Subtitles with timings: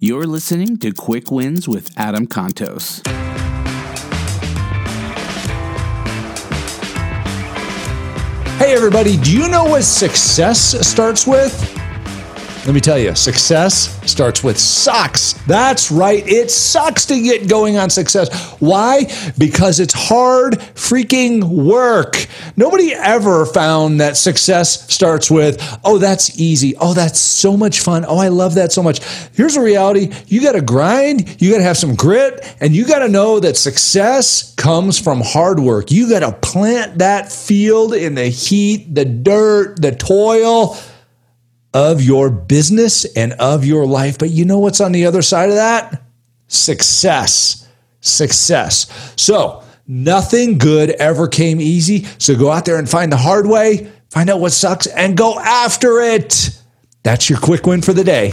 [0.00, 3.04] You're listening to Quick Wins with Adam Contos.
[8.58, 11.77] Hey, everybody, do you know what success starts with?
[12.68, 15.32] Let me tell you, success starts with sucks.
[15.46, 16.22] That's right.
[16.28, 18.28] It sucks to get going on success.
[18.60, 19.06] Why?
[19.38, 22.26] Because it's hard freaking work.
[22.58, 26.76] Nobody ever found that success starts with, oh, that's easy.
[26.76, 28.04] Oh, that's so much fun.
[28.06, 29.02] Oh, I love that so much.
[29.32, 32.86] Here's the reality you got to grind, you got to have some grit, and you
[32.86, 35.90] got to know that success comes from hard work.
[35.90, 40.76] You got to plant that field in the heat, the dirt, the toil
[41.74, 44.18] of your business and of your life.
[44.18, 46.02] But you know what's on the other side of that?
[46.48, 47.68] Success.
[48.00, 49.12] Success.
[49.16, 52.04] So, nothing good ever came easy.
[52.18, 55.38] So, go out there and find the hard way, find out what sucks, and go
[55.38, 56.50] after it.
[57.02, 58.32] That's your quick win for the day.